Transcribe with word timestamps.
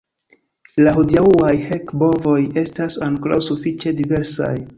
La 0.85 0.93
hodiaŭaj 0.95 1.51
hek-bovoj 1.67 2.39
estas 2.63 2.97
ankoraŭ 3.11 3.39
sufiĉe 3.51 3.95
diversaj. 4.03 4.53